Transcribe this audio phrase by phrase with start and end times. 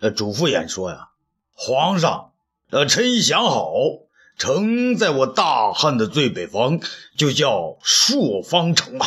[0.00, 1.10] 呃，主父偃说呀
[1.54, 2.32] ：“皇上，
[2.70, 3.72] 呃，臣已想好，
[4.36, 6.80] 城在我大汉的最北方，
[7.16, 9.06] 就叫朔方城吧。”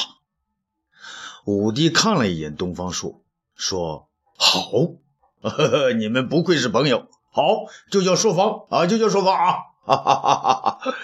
[1.46, 3.24] 武帝看了一眼东方朔，
[3.56, 4.70] 说：“好，
[5.42, 7.44] 呵呵，你们不愧是朋友，好，
[7.90, 10.98] 就叫朔方啊，就叫朔方啊！”哈哈哈哈哈！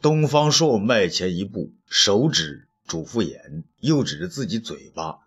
[0.00, 5.18] 东方朔迈前一步，手指主父偃，又指着自己嘴巴，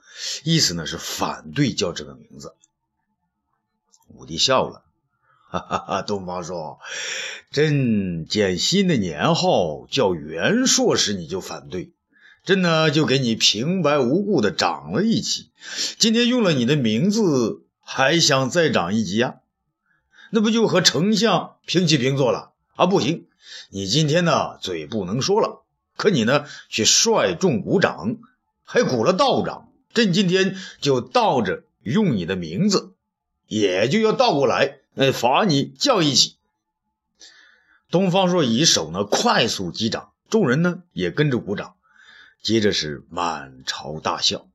[0.43, 2.55] 意思呢是反对叫这个名字。
[4.15, 4.83] 武帝笑了，
[5.49, 6.01] 哈哈哈！
[6.01, 6.79] 东方朔，
[7.51, 11.93] 朕建新的年号叫元朔时，你就反对，
[12.45, 15.51] 朕呢就给你平白无故的涨了一级。
[15.97, 19.35] 今天用了你的名字，还想再涨一级呀？
[20.31, 22.85] 那不就和丞相平起平坐了啊？
[22.85, 23.27] 不行，
[23.69, 25.63] 你今天呢嘴不能说了，
[25.95, 28.17] 可你呢却率众鼓掌，
[28.63, 29.69] 还鼓了道长。
[29.93, 32.95] 朕今天就倒着用你的名字。
[33.47, 36.35] 也就要倒过来，哎，罚你叫一起。
[37.91, 41.75] 东方朔以手呢快速击掌，众人呢也跟着鼓掌，
[42.41, 44.47] 接着是满朝大笑。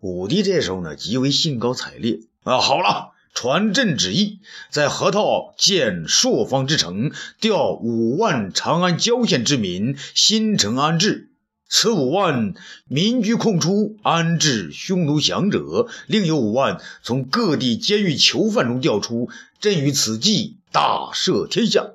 [0.00, 11.31] 武帝这时候呢极为兴高采烈啊，好了，传朕旨意，在河套建朔方之城，调五万长安郊县之民，新城安置。
[11.74, 12.52] 此五万
[12.86, 19.30] 民居空出，安置匈奴降者；另有五万从各地监狱囚犯中调出。
[19.58, 21.92] 朕于此计大赦天下，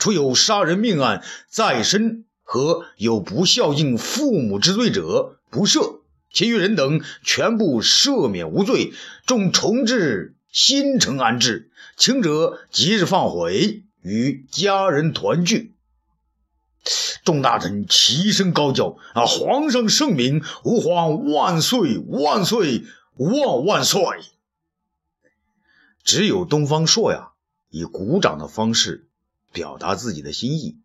[0.00, 6.00] 除有杀人命案在身和有不孝敬父母之罪者，不赦；
[6.32, 8.92] 其余人等全部赦免无罪。
[9.26, 15.73] 众重置新城安置，轻者即日放回，与家人团聚。
[17.24, 22.84] 众大臣齐声高叫：“啊，皇上圣明，吾皇万岁万岁
[23.16, 24.02] 万万岁！”
[26.04, 27.30] 只有东方朔呀，
[27.70, 29.08] 以鼓掌的方式
[29.52, 30.76] 表达自己的心意。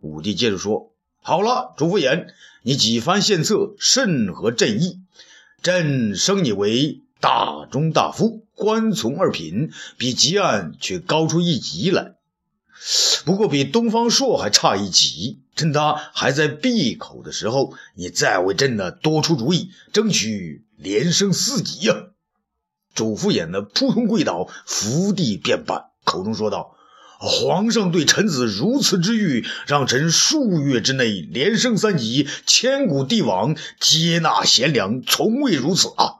[0.00, 2.28] 武帝接着说：“好了，主父偃，
[2.62, 5.00] 你几番献策，甚合朕意。
[5.60, 12.14] 朕升你为大中大夫，官从二品，比吉安却高出一级来。”
[13.24, 21.94] 不过比东方朔还差一级，趁他还在闭口的时候，你再为朕呢多出主意，争取连升四级呀！
[22.94, 26.76] 主父偃呢扑通跪倒，伏地便拜，口中说道
[27.20, 36.14] ：“皇上对臣子如此之誉，让臣数月之内连升三级，千古帝王接纳贤良，从未如此啊！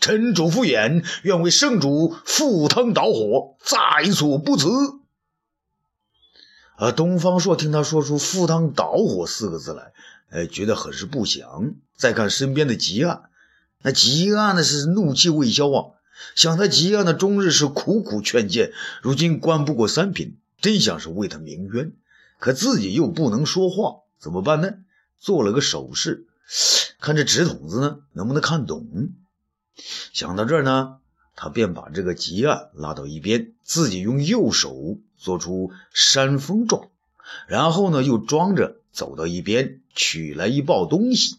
[0.00, 4.68] 臣主父偃愿为圣主赴汤蹈火，在所不辞。”
[6.80, 9.92] 啊东方朔听他说出“赴汤蹈火”四个字来，
[10.30, 11.74] 哎，觉得很是不祥。
[11.94, 13.24] 再看身边的吉安，
[13.82, 15.92] 那吉安呢是怒气未消啊，
[16.34, 21.92] 想他吉安的终日是苦苦劝谏，如今官不过三品，真想是为他鸣冤，
[22.38, 24.72] 可自己又不能说话，怎么办呢？
[25.18, 26.24] 做了个手势，
[26.98, 29.10] 看这纸筒子呢能不能看懂。
[30.14, 30.96] 想到这儿呢，
[31.36, 34.98] 他便把这个吉案拉到一边，自己用右手。
[35.22, 36.88] 做出山峰状，
[37.46, 41.36] 然后呢，又装着走到一边，取来一包东西，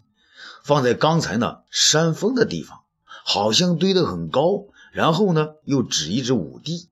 [0.63, 4.65] 放在刚才呢山峰的地方，好像堆得很高。
[4.91, 6.89] 然后呢，又指一指武帝。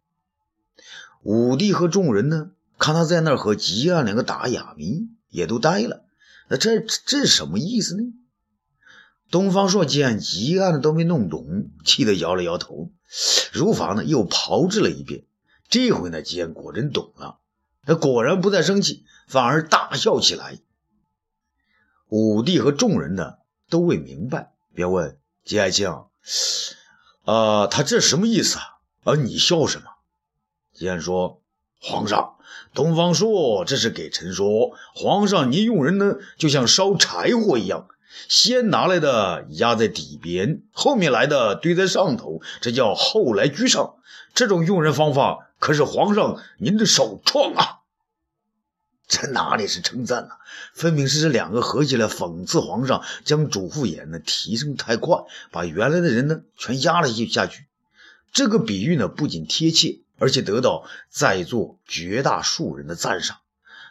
[1.21, 2.49] 武帝和众人呢，
[2.79, 6.01] 看他在那儿和吉安两个打哑谜，也都呆了。
[6.47, 8.01] 那这这什么意思呢？
[9.31, 12.91] 东方朔见吉安都没弄懂，气得摇了摇头，
[13.51, 15.25] 如法呢又炮制了一遍。
[15.69, 17.37] 这回呢，吉安果真懂了，
[17.85, 20.57] 他果然不再生气，反而大笑起来。
[22.07, 23.35] 武帝和众人呢
[23.69, 25.87] 都未明白，便问吉爱卿
[27.23, 28.63] ：“啊，他这什么意思啊？
[29.03, 29.85] 啊你笑什么？”
[30.73, 31.43] 吉安说
[31.79, 32.37] ：“皇上，
[32.73, 37.87] 东方朔这是给臣说，皇上您用人呢，就像烧柴火一样，
[38.27, 43.95] 先拿来的压在底边，后面来的堆在上头，这叫后来居上。
[44.33, 47.79] 这种用人方法。”可是皇上您的首创啊！
[49.09, 50.29] 这哪里是称赞呢？
[50.73, 55.17] 分明是这两个合起来讽刺皇上，将主父偃呢提升太快，
[55.51, 57.65] 把原来的人呢全压了下去。
[58.31, 63.39] 这个比喻呢不仅贴切，而且得到在座绝大数人的赞赏。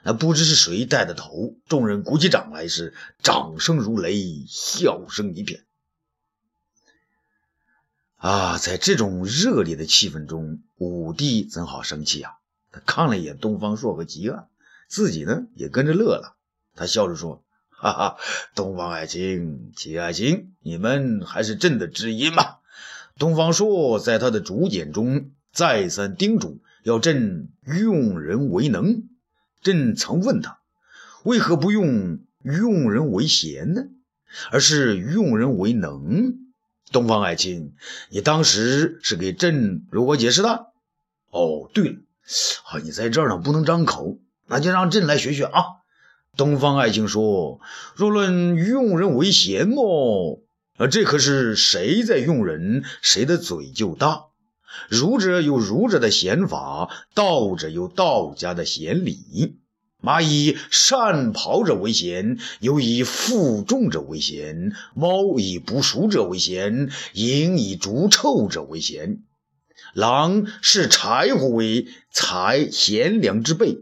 [0.04, 5.64] 那不知是谁带的头，众人鼓起掌来时掌声如雷，笑声一片。
[8.16, 12.32] 啊，在这种热烈的气氛中，武帝怎好生气啊？
[12.70, 14.48] 他看了一眼东方朔和吉安，
[14.88, 16.36] 自己呢也跟着乐了。
[16.74, 18.16] 他笑着说：“哈哈，
[18.54, 22.56] 东方爱卿、吉爱卿，你们还是朕的知音嘛。
[23.18, 29.08] 东方朔在他的竹简中再三叮嘱要朕用人为能。
[29.62, 30.58] 朕曾问他，
[31.24, 33.82] 为何不用用人为贤呢？
[34.50, 36.34] 而是用人为能？
[36.92, 37.74] 东方爱卿，
[38.10, 40.66] 你当时是给朕如何解释的？
[41.30, 41.96] 哦，对了，
[42.70, 45.64] 啊，你在这儿呢，不能张口，那就让朕来学学啊。
[46.36, 47.60] 东方爱卿说
[47.96, 50.42] ：“若论用人为贤么？
[50.78, 54.27] 啊，这可是谁在用人，谁的嘴就大。
[54.88, 59.58] 儒者有儒者的贤法，道者有道家的贤礼。
[60.00, 69.22] 马以善跑者为贤，又以负重者为贤；猫以不熟者为贤，鹰以逐臭者为贤。
[69.94, 73.80] 狼视柴火为才贤良之辈。”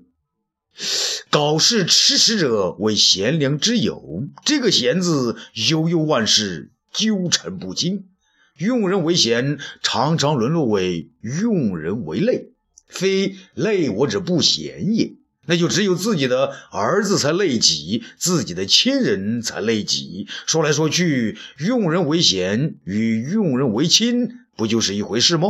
[1.30, 5.36] 狗视吃食者为贤良之友，这个“贤”字
[5.68, 8.08] 悠悠万事，纠缠不清。
[8.58, 12.50] 用人为贤，常常沦落为用人为累，
[12.86, 15.14] 非累我者不贤也。
[15.48, 20.26] 那就只有自己的儿子才累己，自己的亲人才累己。
[20.46, 25.48] 说来说去，用人为贤与用人为亲，不就是一回事吗？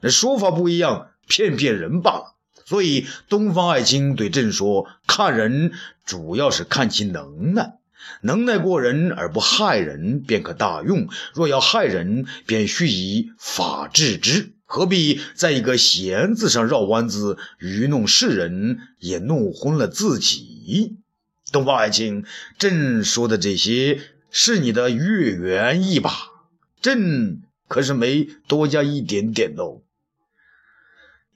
[0.00, 2.36] 那说法不一样，骗骗人罢了。
[2.64, 5.72] 所以，东方爱卿对朕说：“看人
[6.04, 7.77] 主要是看其能耐，
[8.22, 14.52] 能耐过人而不害人，便可大用；若要害人，便须以法治之。
[14.64, 20.98] 何必在一个闲字上绕弯子，愚弄世人，也弄昏了自己？”
[21.50, 22.24] 东方爱卿，
[22.58, 26.12] 朕说的这些是你的月圆意吧？
[26.82, 29.80] 朕可是没多加一点点哦。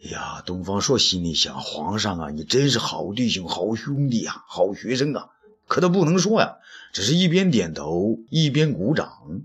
[0.00, 5.30] 呀，东方朔心里想：皇上啊，你真是好弟兄、好兄弟啊，好学生啊！
[5.72, 6.56] 可他不能说呀，
[6.92, 9.40] 只是一边点头一边鼓掌。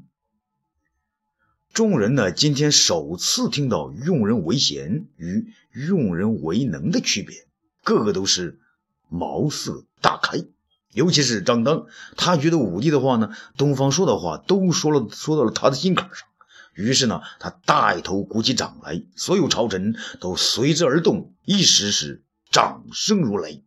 [1.72, 7.48] 众人呢，今天首次听到“用人为贤”与“用人为能”的区别，
[7.82, 8.60] 个个都是
[9.08, 10.44] 茅塞大开。
[10.92, 11.86] 尤其是张当，
[12.18, 16.28] 他觉得武帝的话呢，东方朔的话都说了，说到了他的心坎上。
[16.74, 23.64] 于是呢，他带头鼓起掌来，所有朝臣都随之而动，一时是掌声如雷。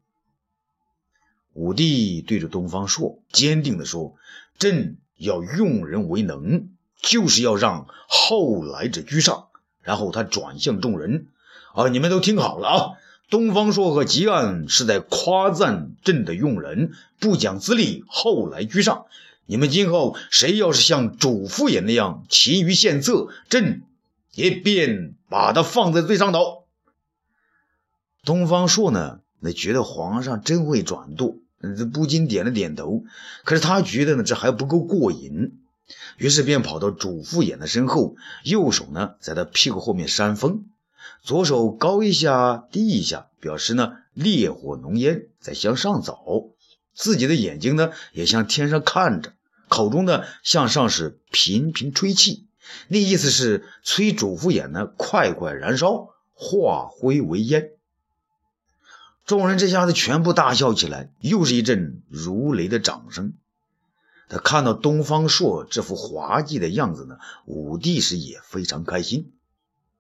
[1.61, 4.15] 武帝对着东方朔坚定地说
[4.59, 6.71] ：“朕要用人为能，
[7.03, 9.49] 就是要让后来者居上。”
[9.85, 11.27] 然后他转向众人
[11.77, 12.77] ：“啊，你们都听好了啊！
[13.29, 19.05] 东方朔和吉安是在夸赞朕的用人，不讲资历，后来居上。”
[19.45, 23.83] 你们今后谁要是像主父偃那样勤于献策，朕
[24.33, 26.65] 也便把他放在最上头。
[28.25, 31.37] 东方朔呢，那觉得皇上真会转舵，
[31.93, 33.05] 不禁点了点头。
[33.45, 35.59] 可是他觉得呢，这还不够过瘾，
[36.17, 40.65] 于是便跑到主父偃的身后，右手呢在他屁股后面扇风，
[41.23, 46.55] 左手高一下低一下，表示呢烈火浓烟在向上走，
[46.95, 49.33] 自己的眼睛呢也向天上看着。
[49.69, 52.47] 口中呢向上是频频吹气，
[52.89, 57.71] 那意思是催主父偃呢快快燃烧，化灰为烟。
[59.31, 63.35] 众人这下子全部大笑起来，又是一阵如雷的掌声。
[64.29, 67.17] 他看到东方朔这副滑稽的样子呢，
[67.47, 69.33] 武帝是也非常开心。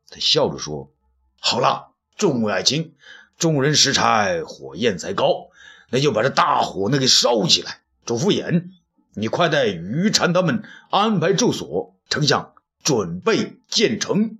[0.08, 0.92] 他笑着说
[1.38, 2.96] ：“好了，众位爱卿，
[3.38, 5.50] 众人拾柴火焰才高，
[5.90, 8.70] 那就把这大火呢给烧起来。”主父偃。
[9.14, 14.38] 你快带于禅他们安排住所，丞相准备建成。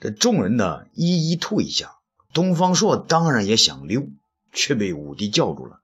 [0.00, 1.96] 这众人呢，一一退下。
[2.32, 4.08] 东方朔当然也想溜，
[4.52, 5.80] 却被武帝叫住了。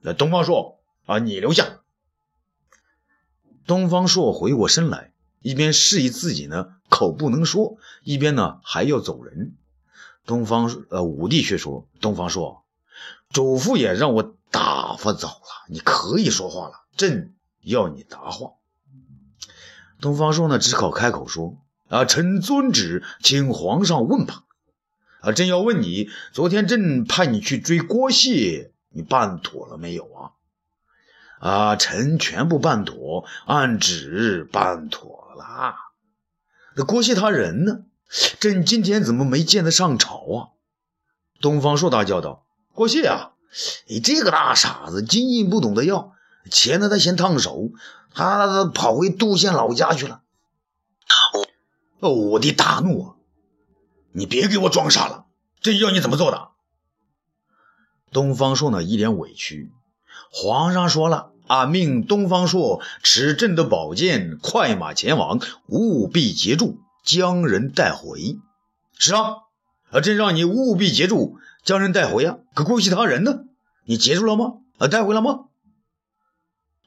[0.00, 1.80] 那东方朔啊，你留下。
[3.66, 9.54] 东方朔回过身来，一边示意自己呢口不能说，一边呢还要走人。
[10.26, 12.64] 东方呃，武帝却说：“东方朔，
[13.30, 16.86] 主父也让我。”打发走了，你可以说话了。
[16.96, 18.52] 朕要你答话。
[20.00, 21.58] 东方朔呢，只好开口说
[21.90, 24.44] ：“啊，臣遵旨，请皇上问吧。
[25.28, 30.32] 啊，朕要问你，昨天朕派你去追郭谢，你办妥了没有啊？
[31.40, 35.74] 啊，臣全部办妥，按旨办妥了。
[36.76, 37.80] 那郭谢他人呢？
[38.40, 40.38] 朕今天怎么没见他上朝啊？”
[41.42, 43.32] 东方朔大叫道：“郭谢啊！”
[43.86, 46.12] 你这个大傻子，金印不懂得要，
[46.50, 47.70] 钱呢他嫌烫手，
[48.14, 50.22] 他跑回杜县老家去了。
[52.00, 53.14] 哦，我的大怒啊！
[54.12, 55.26] 你别给我装傻了，
[55.60, 56.48] 这要你怎么做的？
[58.10, 59.70] 东方朔呢，一脸委屈。
[60.30, 68.38] 皇上说了俺命东方朔持朕的宝剑，快马前往，务必截住，将人带回。
[68.98, 69.36] 是啊，
[69.90, 72.38] 啊，朕让你务必截住，将人带回呀。
[72.54, 73.44] 可郭其他人呢？
[73.84, 74.54] 你截住了吗？
[74.78, 75.46] 啊，带回了吗？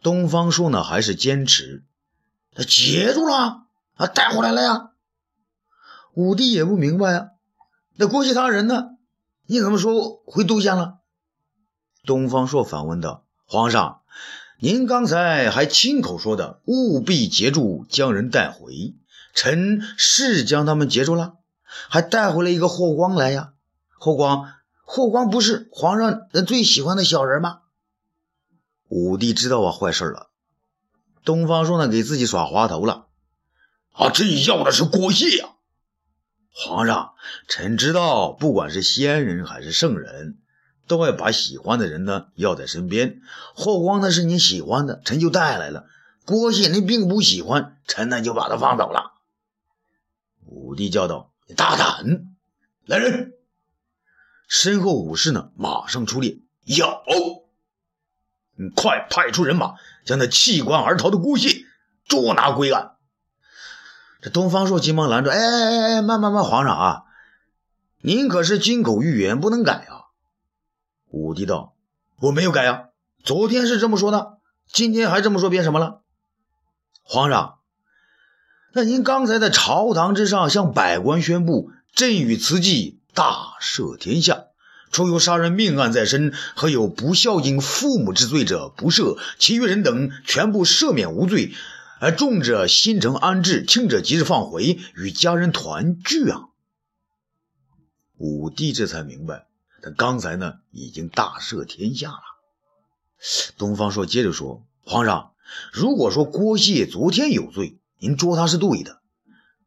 [0.03, 1.83] 东方朔呢，还是坚持，
[2.55, 3.63] 他截住了，
[3.95, 4.90] 啊，带回来了呀。
[6.13, 7.27] 武帝也不明白啊，
[7.95, 8.89] 那郭其他人呢？
[9.45, 10.99] 你怎么说回都县了？
[12.05, 14.01] 东方朔反问道：“皇上。”
[14.63, 18.93] 您刚才还亲口说的，务必截住，将人带回。
[19.33, 21.33] 臣是将他们截住了，
[21.89, 23.53] 还带回了一个霍光来呀。
[23.97, 24.53] 霍光，
[24.83, 27.61] 霍光不是皇上最喜欢的小人吗？
[28.87, 30.29] 武帝知道啊，坏事了。
[31.25, 33.07] 东方朔呢，给自己耍滑头了。
[33.93, 35.55] 啊，朕要的是郭谢呀。
[36.51, 37.13] 皇上，
[37.47, 40.37] 臣知道，不管是仙人还是圣人。
[40.87, 43.21] 都要把喜欢的人呢要在身边。
[43.55, 45.85] 霍光那是你喜欢的，臣就带来了。
[46.25, 49.13] 郭谢您并不喜欢，臣呢就把他放走了。
[50.45, 52.35] 武帝叫道：“大胆！
[52.85, 53.31] 来人！”
[54.49, 56.39] 身后武士呢马上出列。
[56.65, 56.85] 有，
[58.55, 61.65] 你快派出人马，将那弃官而逃的郭谢
[62.05, 62.90] 捉拿归案。
[64.21, 67.03] 这东方朔急忙拦住：“哎哎哎哎，慢慢慢，皇上啊，
[68.01, 70.13] 您可是金口玉言，不能改啊。”
[71.09, 71.73] 武帝道
[72.21, 72.89] ：“我没有改呀，
[73.23, 74.37] 昨天是这么说的，
[74.71, 76.01] 今天还这么说，变什么了？
[77.03, 77.55] 皇上，
[78.73, 84.43] 那您刚才在朝堂之上向百官宣布，朕与慈济大赦天下，
[84.91, 91.53] 除有杀人命案在身和有不孝敬父母之罪者不赦，其余人等全部赦免无罪，
[92.01, 96.47] 而重者心诚安置，轻者即日放回，与家人团聚啊。”
[98.17, 99.45] 武帝这才明白。
[99.83, 102.21] 他刚才呢，已经大赦天下了。
[103.55, 105.33] 东方朔接着说：“皇上，
[105.71, 108.99] 如果说郭谢昨天有罪，您捉他是对的。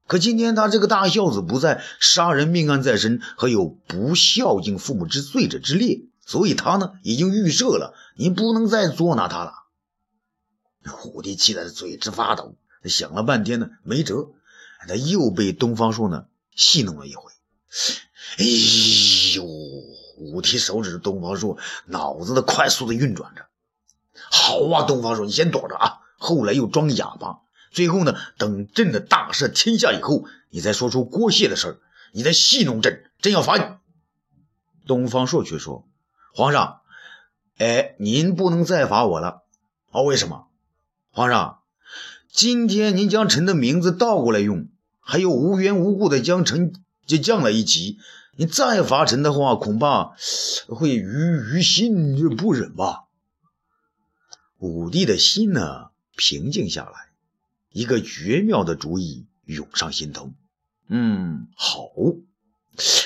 [0.09, 9.53] 可今天他这个大孝子不在，杀人命案在身，和有不孝敬父母之罪者之列，所以他呢已经预赦了，您不能再捉拿他了。”
[10.93, 14.31] 虎帝气得嘴直发抖，想了半天呢，没辙，
[14.87, 17.33] 他又被东方朔呢戏弄了一回。
[18.39, 18.45] 哎
[19.35, 19.45] 呦！
[20.17, 23.47] 武帝手指东方朔，脑子的快速的运转着。
[24.31, 25.99] 好啊，东方朔，你先躲着啊！
[26.17, 27.41] 后来又装哑巴，
[27.73, 31.81] 最后呢，等朕的大赦天下以后，你再说出郭谢的事儿，
[32.13, 33.65] 你再戏弄朕，朕要罚你。
[34.87, 35.89] 东方朔却说
[36.33, 36.83] ：“皇上，
[37.59, 39.43] 哎，您不能再罚我了。
[39.91, 40.47] 哦，为什么？
[41.15, 41.61] 皇上，
[42.29, 44.67] 今天您将臣的名字倒过来用，
[44.99, 46.73] 还有无缘无故的将臣
[47.07, 47.99] 就降了一级。”
[48.37, 50.17] 你再罚臣的话，恐怕
[50.67, 51.05] 会于
[51.55, 53.05] 于心不忍吧。
[54.59, 57.13] 武帝的心呢，平静下来，
[57.71, 60.33] 一个绝妙的主意涌上心头。
[60.89, 61.93] 嗯，好，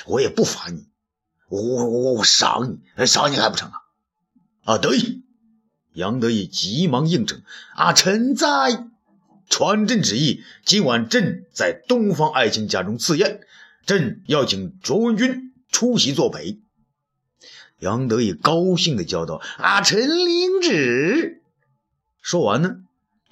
[0.06, 0.86] 我也不罚你，
[1.50, 3.82] 我我我我赏你，赏你还不成啊？
[4.64, 5.24] 啊，得意。
[5.98, 7.42] 杨得意急忙应承
[7.74, 8.86] ：“啊，臣在。
[9.50, 13.40] 传朕旨意，今晚朕在东方爱卿家中赐宴。”
[13.84, 16.60] 朕要请卓文君出席作陪。
[17.80, 21.42] 杨得意高兴的叫道：“啊，臣领旨。”
[22.22, 22.76] 说完呢，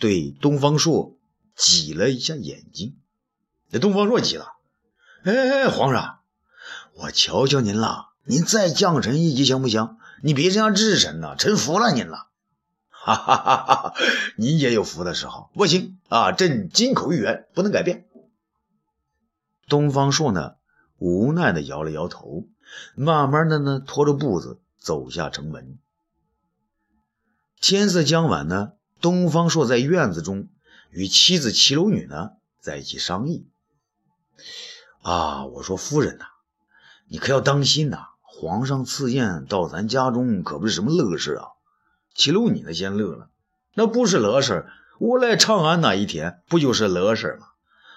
[0.00, 1.16] 对东方朔
[1.54, 2.96] 挤了一下眼睛。
[3.70, 4.54] 这东方朔急了
[5.22, 6.18] ：“哎，皇上，
[6.94, 9.98] 我求求您了，您再降臣一级行不行？
[10.22, 12.25] 你别这样治臣呐，臣服了您了。”
[13.06, 13.94] 哈哈哈哈！
[14.36, 18.08] 您也有服的时候，不行啊，朕金口玉言，不能改变。
[19.68, 20.56] 东方朔呢，
[20.98, 22.48] 无奈的摇了摇头，
[22.96, 25.78] 慢慢的呢，拖着步子走下城门。
[27.60, 30.48] 天色将晚呢，东方朔在院子中
[30.90, 33.46] 与妻子齐楼女呢在一起商议。
[35.02, 36.24] 啊，我说夫人呐，
[37.06, 41.50] 你可要当心呐，皇上赐宴到咱家中可不是什么乐事啊。
[42.16, 43.28] 齐楼女呢先乐了，
[43.74, 44.66] 那不是乐事
[44.98, 47.46] 我来长安那一天不就是乐事吗？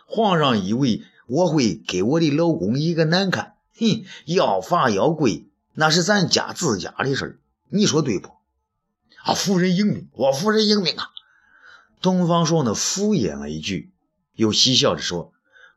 [0.06, 1.02] 皇上以为。
[1.32, 8.30] 我会给我的老公一个难看，哼，要罚要跪，那是咱家自家的事儿，你说对不？
[9.24, 11.12] 啊，夫人英明，我夫人英明啊！
[12.02, 13.92] 东方朔呢敷衍了一句，
[14.34, 15.32] 又嬉笑着说：“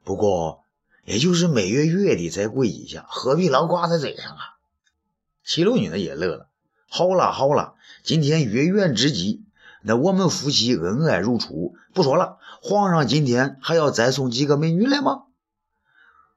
[0.04, 0.64] 不过
[1.04, 4.56] 也就是每月月底才跪一下，何必老挂在嘴上啊？”
[5.44, 6.48] 七楼女呢也乐了
[6.94, 7.72] ：“好了好了，
[8.02, 9.46] 今天月圆之际，
[9.80, 11.74] 那我们夫妻恩爱如初。
[11.94, 15.22] 不说了，皇上今天还要再送几个美女来吗？”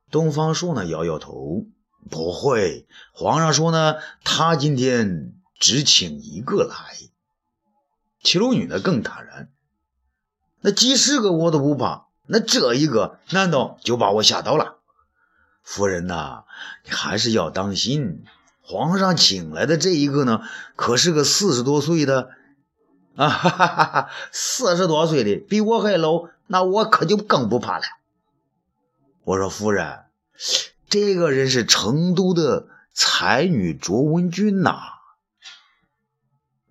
[0.09, 1.65] 东方朔呢摇摇头，
[2.09, 2.87] 不会。
[3.11, 6.75] 皇上说呢，他今天只请一个来。
[8.23, 9.49] 七楼女呢更坦然，
[10.61, 14.77] 那几十个我都不怕，那这一个难道就把我吓到了？
[15.63, 16.45] 夫人呐，
[16.85, 18.23] 你还是要当心，
[18.67, 20.41] 皇上请来的这一个呢，
[20.75, 22.29] 可是个四十多岁的
[23.15, 27.83] 啊，哈哈哈哈四十多岁的比我还老，那我可就更不怕了。
[29.23, 30.05] 我说夫人，
[30.89, 34.75] 这个人是成都的才女卓文君呐，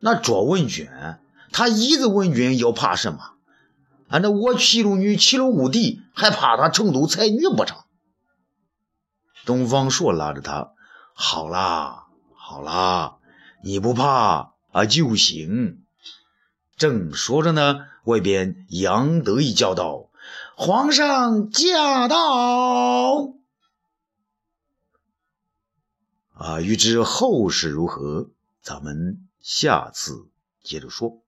[0.00, 0.88] 那卓文君。
[1.52, 3.20] 他一子文君要怕什么？
[4.08, 7.78] 俺那我七龙女七龙无敌，还怕他成都才女不成？
[9.46, 10.72] 东方朔拉着他，
[11.16, 13.16] 好啦，好啦，
[13.62, 15.84] 你不怕啊就行。
[16.76, 20.10] 正说着呢，外边杨得意叫道
[20.58, 23.32] ：“皇上驾到！”
[26.34, 28.30] 啊，欲知后事如何，
[28.60, 30.28] 咱们下次
[30.62, 31.23] 接着说。